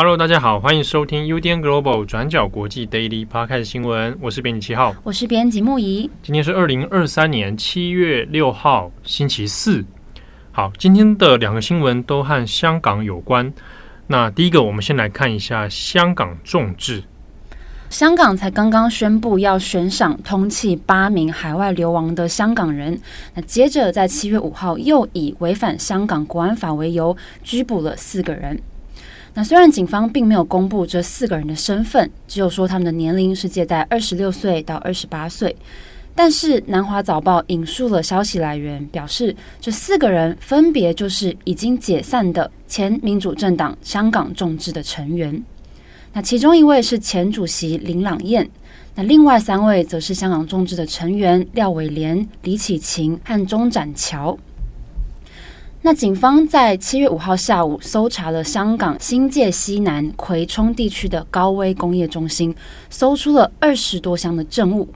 [0.00, 6.08] Hello，大家好，欢迎收听 UDN Global 转角国际 Daily Podcast 新闻，我是编辑七号，我是编辑木仪。
[6.22, 9.84] 今天是二零二三年七月六号，星期四。
[10.58, 13.52] 好，今天的两个新闻都和香港有关。
[14.08, 17.04] 那第一个，我们先来看一下香港众志。
[17.88, 23.00] 香港才刚刚宣布要悬赏通缉八名海外流亡的香港人，
[23.36, 28.60] 那接着在七月五号又以违反香港国安法为由拘捕了四个人。
[29.34, 35.54] 那虽然警方并没有公布这四个人的身份，只有说他们的年龄是介在二十六岁到二十八岁。
[36.18, 45.40] 但是南华早报引述了消息来源，表示这四个人分别就是已经解散的前民主政党香港众志的成员。
[46.12, 48.50] 那其中一位是前主席林朗彦，
[48.96, 54.36] 那另外三位则是香港众志的成员廖伟廉、李启晴和钟展桥。
[55.82, 62.52] 那警方在七月五号下午搜查了香港新界西南葵涌地区的高危工业中心，
[62.90, 64.88] 搜出了二十多箱的证物。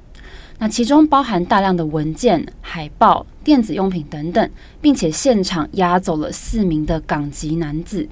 [0.63, 4.49] 那其中包含大量的文件、海报、电子用品等等，
[4.81, 8.07] 并且现场押走了四名的港籍男子。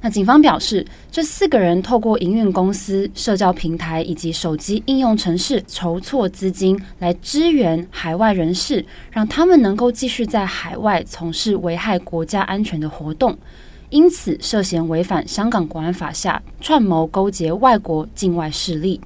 [0.00, 13.36] 那警方表示，这四个人透过营运公司、社交平台以及手机应用程式筹措资金，来支援海外人士，让他们能够继续在海外从事危害国家安全的活动，
[13.88, 19.00] 因此涉嫌违反香港国安法下串谋勾结外国境外势力。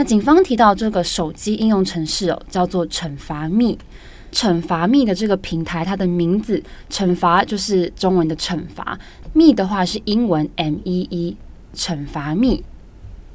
[0.00, 3.76] 那警方提到这个手机应用程式哦，叫做“惩罚密”。
[4.32, 8.98] 惩罚密的这个平台，它的名字“惩罚”就是中文的“惩罚
[9.34, 11.36] ”，“密”的话是英文 “M E E”。
[11.74, 12.64] 惩罚密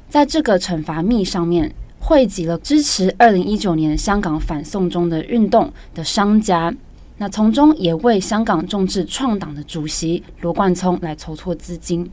[0.08, 6.74] 在这个惩罚密上面汇集了支持二零一九年香港反送中的运动的商家，
[7.18, 12.10] 那从中也为香港众志创党的主席罗冠聪来筹措资金。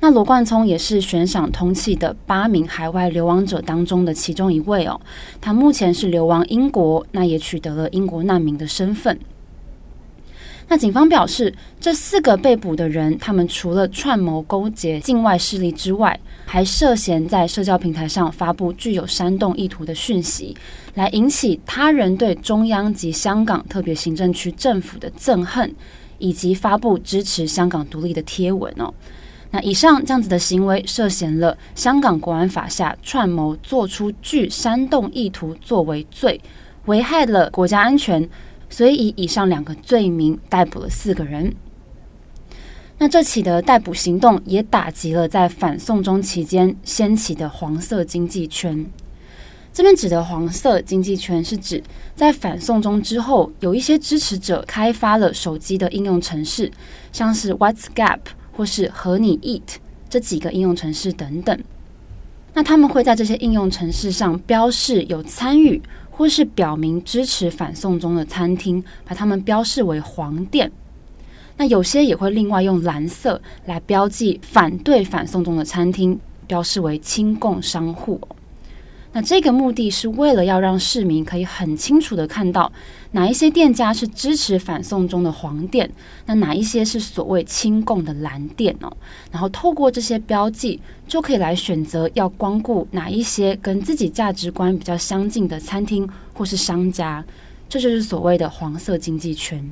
[0.00, 4.98] 那罗冠聪也是悬赏通缉的八名海外流亡者当中的其中一位哦。
[5.40, 9.18] 他目前是流亡英国，那也取得了英国难民的身份。
[10.68, 20.56] 那警方表示，这四个被捕的人，他们除了串谋勾结境外势力之外，还涉嫌在社交平台上发布具有煽动意图的讯息，
[20.94, 25.74] 来引起他人对中央及香港特别行政区政府的憎恨，
[26.18, 28.94] 以及发布支持香港独立的贴文哦。
[29.52, 36.40] 那以上这样子的行为涉嫌了香港国安法下串谋做出具煽动意图作为罪，
[36.86, 38.28] 危害了国家安全，
[38.68, 41.52] 所以以以上两个罪名逮捕了四个人。
[42.98, 48.86] 那这起的逮捕行动也打击了在反送中期间掀起的黄色经济圈。
[49.72, 51.82] 这边指的黄色经济圈是指
[52.14, 56.70] 在反送中之后，有一些支持者开发了手机的应用程式，
[57.10, 58.18] 像是 WhatsApp。
[58.52, 59.76] 或是和你 eat
[60.08, 61.58] 这几个应用程式等等，
[62.54, 65.80] 那他们会在这些应用程式上标示有参与
[66.10, 70.70] 或是表明支持反送中的餐厅，把它们标示为黄店。
[71.56, 78.20] 那有些也会另外用蓝色来标记反对反送中的餐厅，标示为亲共商户。
[79.12, 82.70] 那这个目的是为了要让市民可以很清楚地看到
[83.10, 85.90] 哪一些店家是支持反送中的黄店，
[86.26, 88.96] 那哪一些是所谓亲共的蓝店哦。
[89.32, 97.24] 然后透过这些标记，就可以来选择要光顾哪一些跟自己价值观比较相近的餐厅或是商家。
[97.68, 99.68] 这就是所谓的黄色经济圈。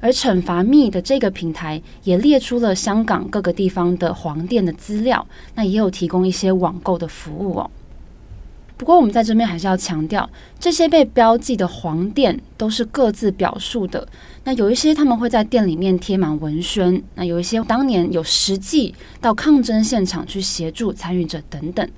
[0.00, 7.70] 而惩罚密的这个平台也列出了香港各个地方的黄店的资料，那也有提供一些网购的服务哦。
[8.82, 10.28] 不过，我们在这边还是要强调，
[10.58, 14.04] 这些被标记的黄店都是各自表述的。
[14.42, 21.88] 那有一些他们会在店里面贴满文宣，那有一些当年有实际到抗争现场去协助参与者等等。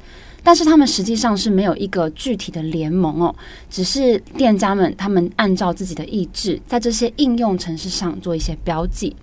[0.43, 3.35] 但是他们实际上是没有一个具体的联盟哦，
[3.71, 9.17] 只是店家们他们按照自己的意志，在这些应用程式上做一些标记。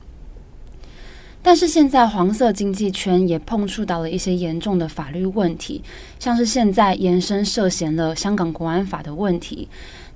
[1.44, 5.84] 但是现在黄色经济圈也碰触到了一些严重的法律问题，
[6.20, 9.68] 像是现在延伸涉嫌了香港国安法的问题。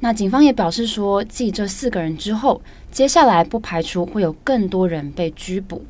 [0.02, 2.62] 那警方也表示说，继这四个人之后，
[2.92, 5.84] 接下来不排除会有更多人被拘捕。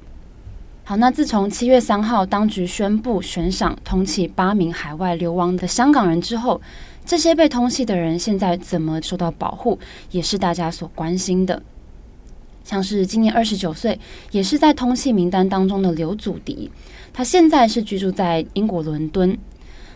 [0.85, 6.61] 好，那自从七月三号当局宣布悬赏通缉八名海外流亡的香港人之后，
[7.03, 9.77] 这些被通缉的人现在怎么受到保护，
[10.11, 11.61] 也是大家所关心的。
[12.65, 13.97] 像是今年二十九岁，
[14.31, 16.69] 也是在通缉名单当中的刘祖迪，
[17.13, 19.37] 他现在是居住在英国伦敦。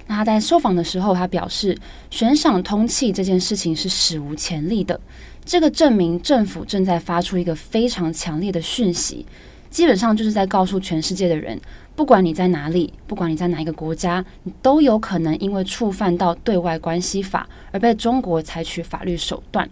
[0.08, 1.78] 那他在受访的时候，他表示，
[2.10, 5.00] 悬赏通缉这件事情是史无前例的。
[5.46, 9.26] 这个证明政府正在发出一个非常强烈的讯息，
[9.70, 11.60] 基本上就是在告诉全世界的人，
[11.96, 19.68] 不管你在哪里，不管你在哪一个国家，你都有可能因为触犯到对外关系法而被中国采取法律手段。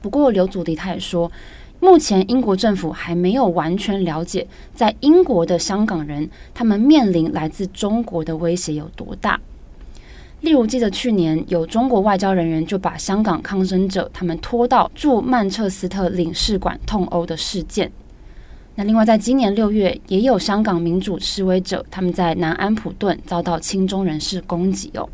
[0.00, 1.30] 不过刘祖迪他也说，
[1.82, 9.40] 目前英国政府还没有完全了解在英国的香港人，他们面临来自中国的威胁有多大。
[10.42, 17.90] 例如，记得去年有中国外交人员就把香港抗争者他们拖到驻曼彻斯特领事馆痛殴的事件。
[18.76, 25.08] 那另外，在今年六月，也有香港民主示威者他们在南安普顿遭到亲中人士攻击哦。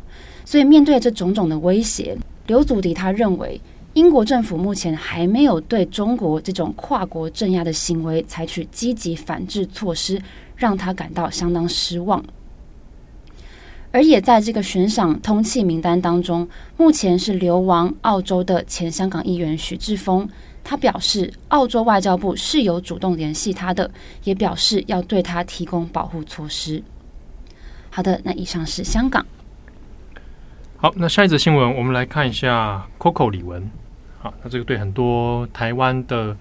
[0.45, 2.15] 所以，面对这种种的威胁，
[2.45, 3.59] 刘祖迪他认为，
[3.99, 10.21] 英国政府目前还没有对中国这种跨国镇压的行为采取积极反制措施，
[10.55, 12.23] 让他感到相当失望。
[13.91, 16.47] 而也在这个悬赏通缉名单当中，
[16.77, 20.25] 目前是流亡澳洲的前香港议员许智峰。
[20.63, 23.91] 他表示，澳洲外交部是有主动联系他的，
[24.23, 26.81] 也表示要对他提供保护措施。
[27.89, 29.25] 好的，那以上是香港。
[30.77, 33.61] 好，那下一则新闻，我们来看一下 Coco 李玟。
[34.19, 36.35] 好，那这个对很多台湾的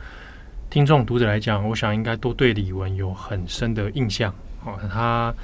[0.69, 4.35] 听众读者来讲，我想应该都对李玟有很深的印象。
[4.61, 5.35] 好，他。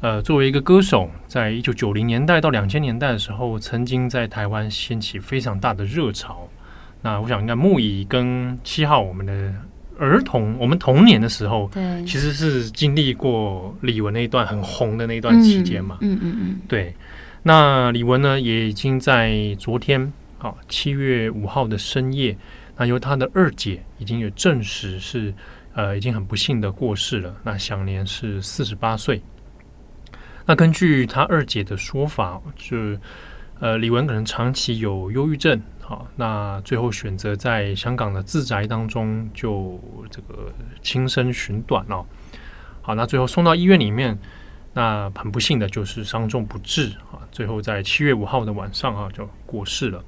[0.00, 6.48] 呃，作为一个歌手，在一九九零年代到两千年代的时候，曾经在台湾掀起非常大的热潮。
[7.02, 9.52] 那我想，应该木仪跟七号，我们的
[9.98, 15.98] 儿童，我们童年的时候，对，其实是经历过李玟那一段很红的那一段期间嘛。
[16.00, 16.60] 嗯嗯嗯，嗯。
[16.68, 16.94] 对，
[17.42, 22.36] 那李玟呢，也已经在昨天，啊，七月五号的深夜，
[22.76, 25.34] 那由他的二姐已经有证实是，
[25.74, 27.34] 呃，已经很不幸的过世了。
[27.42, 29.20] 那享年是四十八岁。
[30.46, 32.98] 那根据他二姐的说法，是
[33.60, 42.06] 呃，李玟可能长期有忧郁症，好，那最后选择在香港的自宅当中就这个轻生寻短哦。
[42.80, 44.16] 好，那最后送到医院里面，
[44.72, 50.02] 那很不幸的就是伤重不治啊，最后在七月五号的晚上啊就过世了。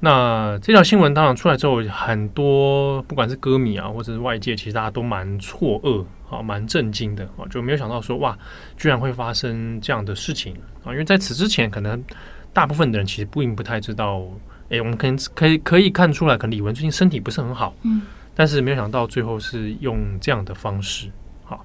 [0.00, 6.04] 那这条新闻当然出来之后，很多不管是歌迷啊，或者是外界，其实大家都蛮错愕。
[6.24, 8.36] 好，蛮震惊的啊，就没有想到说哇，
[8.76, 10.54] 居然会发生这样的事情
[10.84, 10.92] 啊！
[10.92, 12.04] 因为在此之前，可能
[12.52, 14.22] 大部分的人其实并不太知道。
[14.68, 18.02] 诶，我们可能可以可以看出来，可能李玟最近身体不是很好，嗯，
[18.34, 21.10] 但是没有想到最后是用这样的方式。
[21.44, 21.64] 好，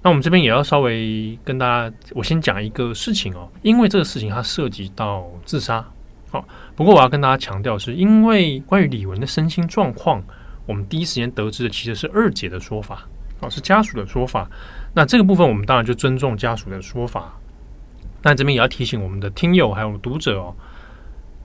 [0.00, 5.84] 那我们这边也要稍微跟大家，我先讲一个事情哦，因为这个事情它涉及到自杀。
[6.30, 6.46] 好，
[6.76, 10.22] 不过我要跟大家强调，是因为关于李玟的身心状况，
[10.66, 13.06] 我们第一时间得知的其实是二姐的说法。
[13.40, 14.50] 哦，是家属的说法。
[14.92, 17.32] 那这个部分，我们当然就尊重家属的说法。
[18.20, 20.56] 那这边也要提醒我们的听友还有读者哦，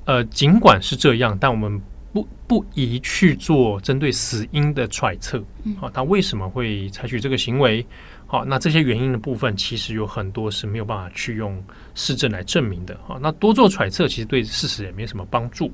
[0.05, 1.79] 呃，尽管是这样，但我们
[2.11, 5.43] 不不宜去做针对死因的揣测。
[5.79, 7.85] 好，他为什么会采取这个行为？
[8.27, 11.63] 好，那这些原因的部分，其实有很多是没有办法去用
[11.95, 12.97] 事证来证明的。
[13.05, 15.71] 好，那多做揣测，其实对事实也没什么帮助。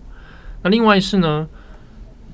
[0.62, 1.48] 那另外是呢，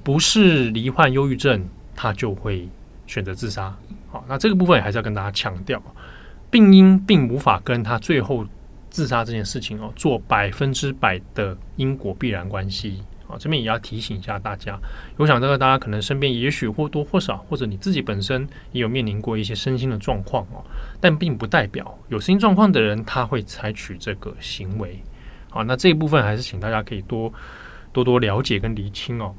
[0.04, 1.64] 不是罹患忧郁症，
[1.96, 2.68] 他就会。
[3.08, 3.72] 选择自杀，
[4.10, 5.80] 好，那这个部分还是要跟大家强调，
[6.50, 8.44] 病因并无法跟他最后
[8.90, 13.04] 自杀这件事情哦做百分之百的因果必然关系，
[13.38, 14.80] 这边也要提醒一下大家。
[15.18, 20.64] 我想这个大家可能身边也许或多或少，或者你自己本身也有面临过一些身心的状况哦，
[21.00, 25.00] 但并不代表有身心状况的人他会采取这个行为，
[25.50, 27.32] 好，那这一部分还是请大家可以多
[27.92, 29.34] 多多了解跟厘清哦。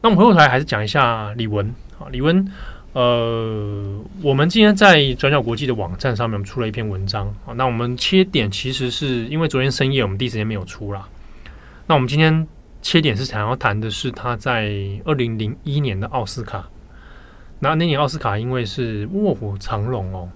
[0.00, 1.66] 那我们回过头来还是讲一下李玟，
[1.98, 2.46] 啊，李玟。
[2.92, 7.52] 呃，我们今天在转角国际的网站上面，我们出了一篇文章啊。
[7.54, 11.06] 那我们切点其实是因为昨天深夜我们第一时间没有出啦。
[11.86, 12.48] 那我们今天
[12.86, 14.70] 切点是想要谈的是他在
[15.04, 16.68] 二零零一年的奥斯卡。
[17.58, 20.28] 那那年奥斯卡因为是《卧虎藏龙》哦，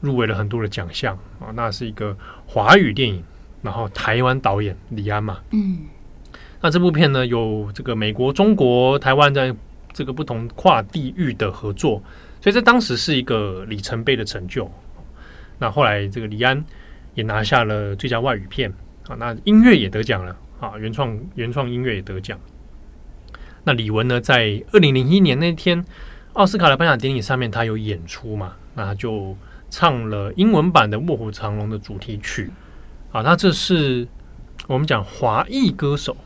[0.00, 1.50] 入围了很多的奖项啊。
[1.54, 3.20] 那是一个华语电影，
[3.60, 5.38] 然后台湾导演李安嘛。
[5.50, 5.80] 嗯。
[6.60, 9.52] 那这部片呢，有这个美国、中国、台湾在。
[9.92, 12.02] 这个不同跨地域的合作，
[12.42, 14.70] 所以在当时是一个里程碑的成就。
[15.58, 16.62] 那后来这个李安
[17.14, 18.70] 也拿下了最佳外语片
[19.08, 22.38] 啊，那音乐也得奖了啊，原创原创音乐也得奖。
[23.64, 25.84] 那李玟呢，在二零零一年那天
[26.34, 28.56] 奥斯卡的颁奖典礼上面，他有演出嘛？
[28.74, 29.36] 那他就
[29.70, 32.50] 唱了英文版的《卧虎藏龙》的主题曲
[33.12, 33.22] 啊。
[33.22, 34.06] 那这是
[34.66, 36.16] 我们讲华裔歌手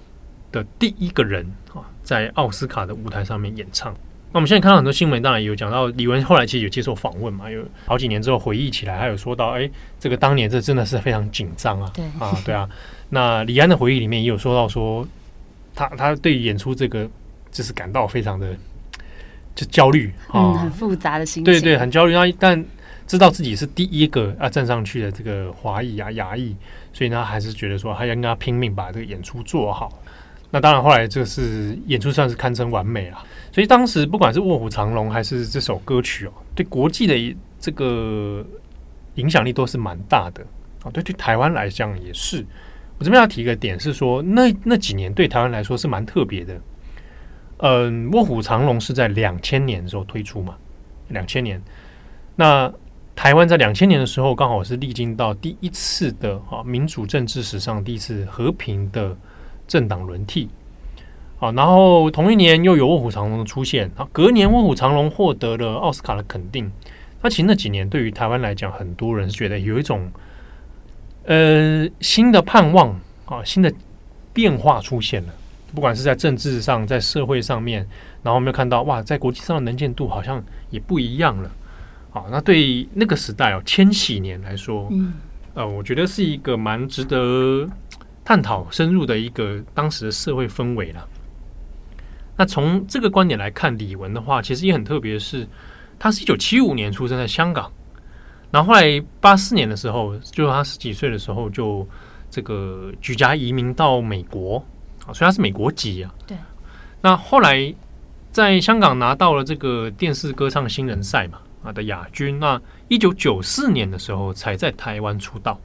[0.52, 1.88] 的第一个人啊。
[2.02, 3.94] 在奥斯卡的舞台上面演唱，
[4.32, 9.68] 那我们现在看到很多新闻，当然也有讲到李玟后来其实有接受访问嘛，有好几年之后回忆起来，还有说到，哎，
[9.98, 12.68] 这个当年这真的是非常紧张啊，对啊，对啊。
[13.08, 15.04] 那李安的回忆里面也有说到说，
[15.74, 17.08] 他他对演出这个
[17.50, 18.54] 就是感到非常的
[19.56, 22.12] 就焦虑啊，嗯，很复杂的心情，对对，很焦虑。
[22.12, 22.64] 那但
[23.08, 26.54] 知道自己是第一个啊站上去的这个华裔啊亚裔，
[26.92, 30.00] 所以呢还是觉得说，他要跟他拼命把这个演出做好。
[30.50, 33.18] 那当然后来这个是演出算是堪称完美了。
[33.52, 38.44] 所以当时不管是《卧虎藏龙》还是这首歌曲哦，对国际的这个
[39.14, 40.44] 影响力都是蛮大的
[40.82, 40.90] 啊。
[40.92, 42.44] 对，对台湾来讲也是。
[42.98, 46.60] 我这边要提一个点是说，那那几年对台湾来说是蛮特别的。
[47.58, 50.56] 嗯，《卧虎藏龙》是在两千年的时候推出嘛，
[51.08, 51.62] 两千年。
[52.36, 52.72] 那
[53.16, 59.16] 台湾在两千年的时候，刚好是历经到第一次的啊民主政治史上第一次和平的
[59.70, 60.48] 政党轮替。
[61.38, 66.70] 啊，然后同一年又有《卧虎藏龙》的出现，啊，隔年《卧虎藏龙》获得了奥斯卡的肯定。
[67.22, 70.10] 那其实那几年对于台湾来讲，很多人是觉得有一种
[71.24, 72.90] 呃新的盼望
[73.24, 73.72] 啊，新的
[74.34, 75.28] 变化出现了。
[75.74, 77.88] 不管是在政治上，在社会上面，
[78.22, 81.50] 然后我们又看到哇，在国际上的能见度好像也不一样了。
[82.12, 85.14] 啊，那对那个时代哦，千禧年来说，嗯，
[85.54, 87.66] 呃，我觉得是一个蛮值得
[88.30, 91.04] 探讨深入的一个当时的社会氛围了。
[92.36, 95.44] 那从这个观点来看，李玟的话，其实也很特别的是，
[95.98, 97.68] 他是一九七五年出生在香港，
[98.52, 101.84] 然后后来八四年的时候，就是他十几岁的时候，就
[102.30, 104.64] 这个举家移民到美国
[105.04, 106.14] 啊，所以他是美国籍啊。
[106.24, 106.36] 对。
[107.02, 107.74] 那后来
[108.30, 115.60] 在香港拿到了这个电视歌唱新人赛嘛啊的亚军，那一九九四年的时候才在台湾出道。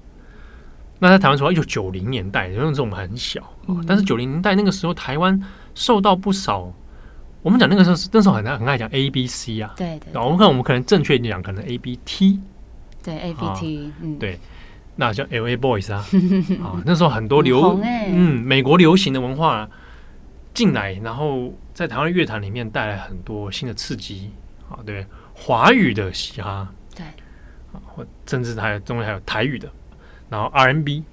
[1.05, 5.41] 那在台湾出道，一九九零年代，因为那时候我们很小，嗯、但是九零年代那个时候台湾。
[5.77, 6.71] 受到不少，
[7.41, 12.39] 我们讲那个时候是那时候很爱很爱讲 A B C 啊，对对，对，我们看我们可能正确一点讲，可能 A B T，
[13.03, 14.39] 对 A B T，嗯，对，
[14.95, 15.97] 那叫 L A Boys 啊，
[16.63, 19.69] 啊，那时候很多流，嗯，美国流行的文化
[20.53, 24.31] 进来，然后在台湾乐坛里面带来很多新的刺激，
[24.69, 27.05] 啊，对，华语的嘻哈，对，
[27.73, 29.69] 啊，或甚至还有中间还有台语的，
[30.29, 31.03] 然后 R N B。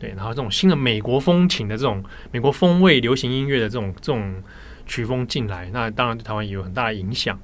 [0.00, 4.40] 对，然后这种新的美国风情的这种美国风味流行音乐的这种这种
[4.86, 7.36] 曲风进来，那当然对台湾也有很大的影响。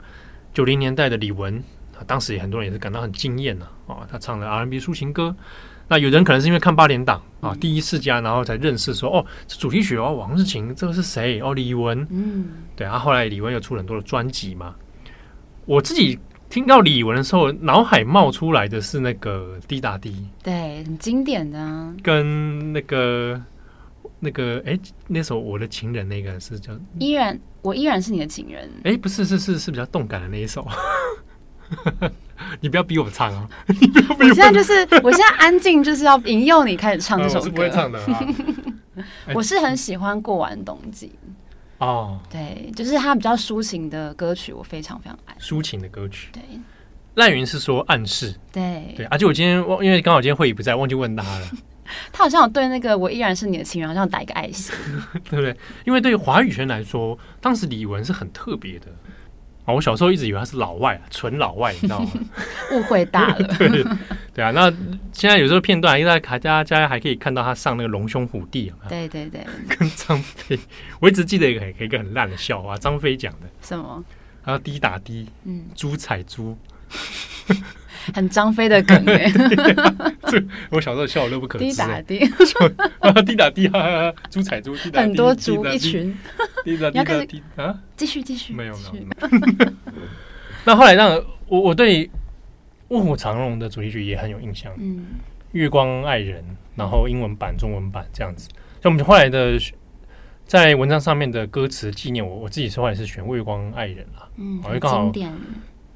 [0.52, 1.60] 九零年代的李玟，
[2.06, 3.66] 当时也很多人也是感到很惊艳呢。
[3.88, 5.34] 啊，他唱的 R&B 抒情歌，
[5.88, 11.40] 那有人可能是因为看八点档啊，第一世家，然后才认识说哦，这主题曲哦，王志晴，这个是谁？
[11.40, 12.06] 哦，李玟。
[12.08, 14.76] 嗯，对啊，后来李玟又出了很多的专辑嘛，
[15.64, 16.20] 我自己。
[16.54, 21.92] 听到李玟的时候，脑海冒出来的是那个滴答滴，对，很经典的、啊。
[22.00, 23.42] 跟那个
[24.20, 28.70] 那个，哎，那首我的情人，那个是叫依然，我依然是你的情人。
[28.84, 30.64] 哎，不是，是是是比较动感的那一首。
[32.60, 33.48] 你不要逼我唱啊！
[33.66, 37.40] 你不要逼我，我现在就是，我现在安静，就是要引诱你开始唱这首歌。
[37.40, 39.34] 呃、我是不会唱的、 啊。
[39.34, 41.10] 我是很喜欢过完冬季。
[41.84, 46.30] 哦，对，就是他比较抒情的歌曲，我非常非常爱抒情的歌曲。
[46.32, 46.42] 对，
[47.14, 51.50] 赖云是说暗示，对对，而且我今天忘因为刚好今天会议不在，忘记问他了。
[52.10, 54.74] 他好像有对那个我依然是你的情人，好像打一个爱心，
[55.28, 55.54] 对不对？
[55.84, 58.86] 因为对于华语圈来说，当时李玟是很特别的。
[59.66, 62.10] 啊，我小时候一直以为他是老外，纯老外，你知道吗？
[62.72, 63.48] 误会大了。
[63.58, 63.68] 对
[64.34, 64.68] 对啊，那
[65.12, 68.88] 现在有时候片段，因为大家大家还可以看到他上那个龙兄虎弟啊。
[68.88, 69.46] 对对对。
[69.68, 70.58] 跟张飞，
[71.00, 73.46] 我一直记得一个一个很烂的笑话，张飞讲的。
[73.62, 74.04] 什么？
[74.44, 76.58] 他说滴打滴，嗯，猪踩猪。
[78.12, 79.32] 很张飞的梗哎，
[80.28, 81.64] 这我小时候笑得乐不可支。
[81.64, 82.18] 滴打滴，
[83.24, 86.14] 滴打滴，哈哈，猪踩猪，很多猪一群。
[86.64, 89.72] 滴打滴滴啊，继续继续，没有没有。
[90.64, 91.12] 那后来让
[91.46, 92.06] 我我对
[92.94, 95.06] 《卧虎藏龙》的主题曲也很有印象，嗯，
[95.50, 96.44] 月光爱人，
[96.76, 98.48] 然后英文版、中文版这样子。
[98.80, 99.58] 所以我们后来的
[100.44, 105.32] 在文章上面的歌词纪念我，我自己后来是选《月光爱人》了，嗯，很经典。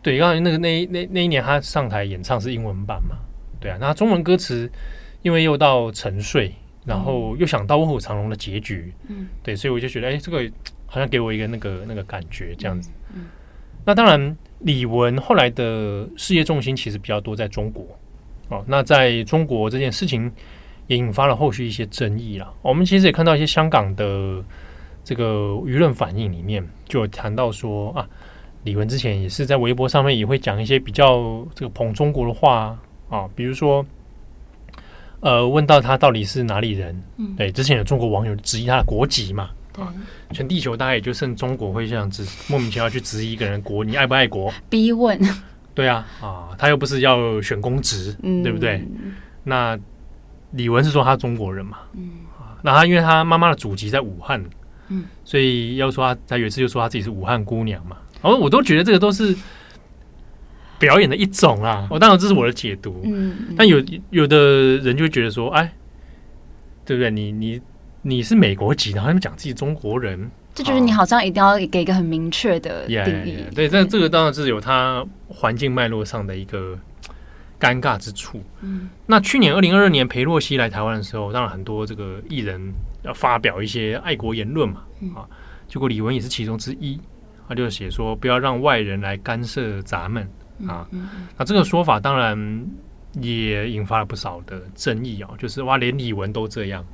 [0.03, 3.17] 对，刚好那个那那那一年他上台演唱是英文版嘛？
[3.61, 4.71] 对啊，那中文歌词
[5.23, 10.51] 因为又到沉睡，然后又想到卧虎藏龙的结局，嗯，对，所以我就觉得，哎，这个
[10.87, 12.91] 好像给我一个那个那个感觉这样子。
[13.13, 13.27] 嗯，嗯，
[13.85, 17.87] 那当然，李玟后来的事业重心其实比较多在中国
[18.49, 18.65] 哦。
[18.67, 20.31] 那在中国这件事情
[20.87, 22.53] 也引发了后续一些争议了。
[22.63, 24.43] 我们其实也看到一些香港的
[25.05, 28.09] 这个舆论反应里面，就有谈到说啊。
[28.65, 32.77] 李玟之前也是在微博上面也会讲一些比较这个捧中国的话
[33.09, 33.87] 啊，比如说，
[35.21, 39.95] 呃，问到他到底是哪里人，嗯，对，之前有中国网友质疑他的国籍嘛，对啊，
[40.33, 44.53] 全地球大概也就剩中国会这样子莫名其妙去质疑一个人国，你爱不爱国？
[44.69, 45.19] 逼问。
[45.75, 48.85] 对啊，啊，他又不是要选公职，嗯、对不对？
[49.45, 49.79] 那
[50.51, 54.45] 李文是说他中国人嘛，嗯，啊，那他因为他妈妈的祖籍在武汉，
[54.89, 59.37] 嗯，所以要说他，他有一次就说他自己是武汉姑娘嘛，然哦，我都觉得这个都是
[60.81, 63.81] 表演的一种啊，我、哦、当然这是我的解读，嗯，但有
[64.11, 65.73] 有的人就会觉得说，哎，
[66.85, 67.09] 对不对？
[67.09, 67.61] 你你
[68.09, 70.31] 你是美国籍，然后他们讲自己中国人。
[70.55, 72.99] 这就是你好像一定要给一个很明确的定义。
[72.99, 73.55] Yeah, yeah, yeah.
[73.55, 76.77] 对，但这个当然是有它环境脉络上的一个
[77.61, 78.43] 尴尬之处。
[78.63, 82.73] 嗯，那去年二零二二年裴洛西来台湾的时候，当然很多这个艺人
[83.03, 85.29] 要发表一些爱国言论嘛，嗯、啊，
[85.69, 86.99] 结果李玟也是其中之一，
[87.47, 90.25] 他就写说不要让外人来干涉咱们
[90.67, 90.89] 啊。
[90.91, 92.67] 嗯嗯、那这个说法当然
[93.21, 96.85] 也引发了不少的争议啊，就是哇，连李玟都这样，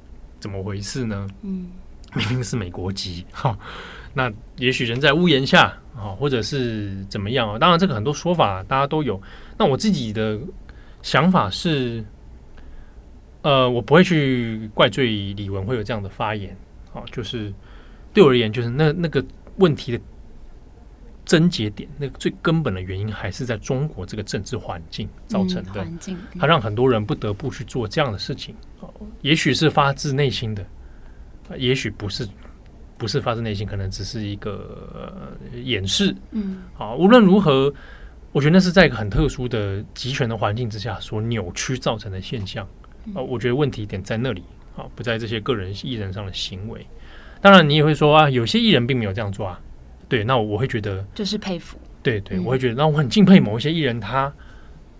[0.44, 1.26] 怎么回事呢？
[1.40, 1.70] 嗯。
[2.16, 3.58] 明明是美国籍哈，
[4.12, 7.58] 那也许人在屋檐下啊，或者是怎么样啊？
[7.58, 9.20] 当然，这个很多说法大家都有。
[9.58, 10.38] 那我自己的
[11.02, 12.04] 想法是，
[13.42, 16.56] 呃，我不会去怪罪李文会有这样的发言
[16.92, 17.02] 啊。
[17.10, 17.52] 就是
[18.12, 19.24] 对我而言，就是那那个
[19.56, 20.00] 问题的
[21.24, 25.72] 症结点，那个最根本的原因还是在中国这个政治环境造成的。
[25.72, 28.54] 环境，它让很多人不得不去做这样的事情。
[29.22, 30.64] 也许是发自内心的。
[31.58, 32.26] 也许不是，
[32.96, 36.14] 不是发自内心，可能只是一个、呃、掩饰。
[36.30, 37.72] 嗯，好，无论如何，
[38.32, 42.64] 我觉得那是在一个很特殊的集权的环境之下所扭曲造成的现象。
[43.08, 44.42] 啊、呃，我觉得问题点在那里，
[44.76, 46.86] 啊，不在这些个人艺人上的行为。
[47.42, 49.60] 当然，你也会说啊，有些艺人并没有这样做啊。
[50.14, 51.76] 对，那我会觉得就是佩服。
[52.04, 54.32] 对对，我会觉得，那我很敬佩某一些艺人，他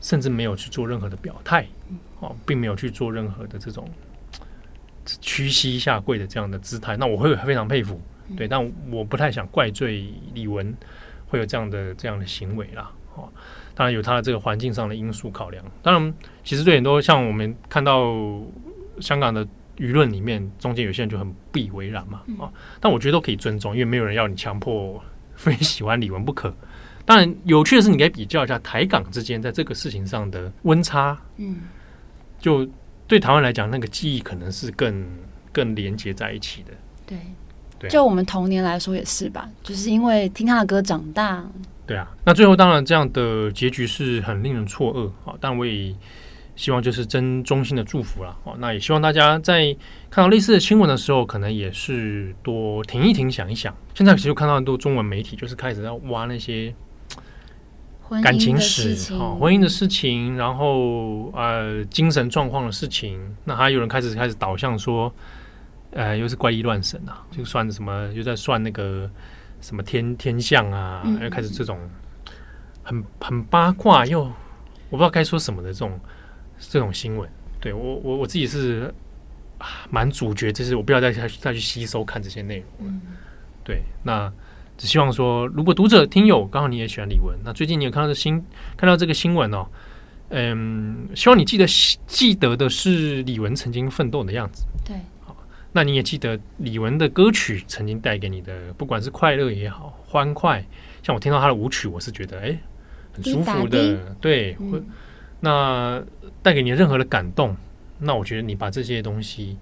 [0.01, 1.65] 甚至没有去做任何的表态，
[2.19, 3.89] 哦，并没有去做任何的这种。
[5.21, 8.01] 屈膝下跪的这样的姿态，那我会非常佩服，
[8.37, 10.75] 对，但我不太想怪罪李玟
[11.29, 12.91] 会有这样的这样的行为啦。
[13.15, 13.31] 哦，
[13.73, 15.65] 当然有他的这个环境上的因素考量。
[15.81, 18.13] 当然，其实对很多像我们看到
[18.99, 19.47] 香港的
[19.79, 22.23] 舆论里面，中间有些人就很不以为然嘛。
[22.39, 25.03] 啊，但我觉得都可以尊重，因为没有人要你强迫
[25.35, 26.55] 非喜欢李玟不可。
[27.05, 31.19] 当然，有趣的是，你可以比较一下台港之间在这个事情上的温差。
[31.37, 31.61] 嗯，
[32.39, 32.69] 就。
[33.07, 35.07] 对台湾来讲，那个记忆可能是更
[35.53, 36.71] 更连接在一起的。
[37.05, 37.19] 对，
[37.79, 41.45] 对啊，就我们童年来说也是吧，就是因为听他的歌长大。
[41.87, 45.37] 对啊，那最后当然这样的结局是很令人错愕啊！
[45.39, 45.95] 但我也
[46.57, 48.55] 希望就是真衷心的祝福了哦！
[48.59, 49.77] 那也希望大家在
[50.11, 53.75] 看到类似的新闻的时候，可能也是多停一停，想一想。
[53.95, 56.75] 现在其实看到很多中文媒体就是开始在挖那些。
[58.23, 65.13] 感情史啊，婚姻的事情，然后呃，精神状况的事情，那还有人开始开始导向说，
[65.91, 69.11] 呃，又是怪异乱神啊，就算什么又在算那个
[69.63, 71.79] 什么天天象啊，又开始这种
[72.83, 74.33] 很很八卦又我
[74.91, 75.99] 不知道该说什么的这种
[76.71, 77.29] 这种新闻。
[77.61, 78.93] 对我我我自己是
[79.91, 82.95] 蛮主角，就是我不要再再再去吸收看这些内容了。
[83.63, 84.33] 对，那。
[84.77, 88.45] 只希望说，如果读者听友刚好你也喜欢李玟，那最近你有看到这新
[88.77, 89.65] 看到这个新闻哦，
[90.31, 91.65] 嗯，希望你记得
[92.09, 94.67] 记得的是李玟曾经奋斗的样子。
[94.85, 95.37] 对，好，
[95.71, 100.67] 那你也记得李玟的歌曲曾经带给你的，不管是快乐也好，欢快，
[101.05, 102.59] 像我听到他的舞曲，我是觉得哎，
[103.13, 104.17] 很舒服的。
[104.21, 104.85] 对，嗯、
[105.45, 106.03] 那
[106.43, 107.55] 带给你任何的感动，
[107.99, 109.59] 那我觉得你把这些东西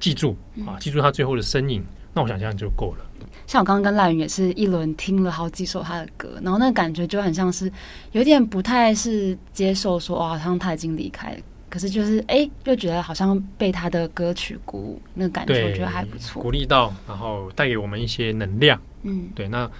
[0.00, 3.06] 记住啊，记住他最后的身影，那我想这样就够了。
[3.46, 7.70] 像我刚刚跟赖云也是一轮听了好几首他的歌，然后那个感觉就很像是
[8.10, 11.38] 有点不太是接受说哇，好像他已经离开了，
[11.70, 18.80] 可是就是哎、欸，又觉得好像被他的歌曲鼓舞，那个感觉我觉得还不错，鼓励到，然后带给我们一些能量。
[19.02, 19.70] 嗯，对，那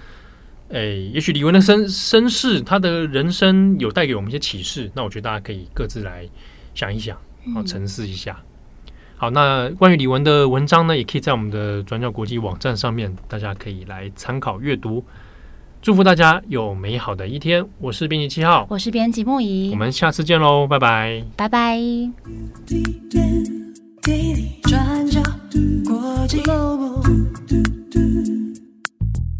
[0.69, 6.27] 哎、欸，也许李玟的身身世，他的人生有带给我们一些启示，那我觉得大家可以各自来
[6.73, 8.37] 想一想，然后沉思一下。
[8.39, 8.45] 嗯
[9.15, 15.01] 好，那关于李玟的文章呢，也可以在我们的转角国际网站上面，大家可以来参考阅读。
[15.81, 17.65] 祝福大家有美好的一天。
[17.79, 21.79] 我是编辑七号，我是编辑木仪，我们下次见喽，拜拜，拜拜。
[24.63, 25.21] 转角
[25.85, 26.41] 国际